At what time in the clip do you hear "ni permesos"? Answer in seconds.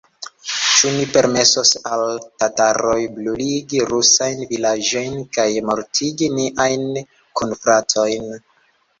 0.93-1.73